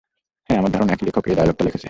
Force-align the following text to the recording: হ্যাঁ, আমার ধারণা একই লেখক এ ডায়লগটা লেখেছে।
হ্যাঁ, 0.49 0.59
আমার 0.59 0.71
ধারণা 0.71 0.91
একই 0.93 1.05
লেখক 1.05 1.25
এ 1.27 1.33
ডায়লগটা 1.35 1.63
লেখেছে। 1.63 1.79